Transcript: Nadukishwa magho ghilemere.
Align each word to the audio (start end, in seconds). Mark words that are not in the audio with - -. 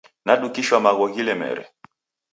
Nadukishwa 0.25 0.77
magho 0.85 1.05
ghilemere. 1.13 1.63